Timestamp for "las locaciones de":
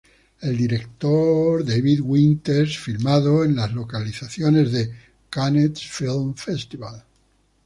3.55-4.89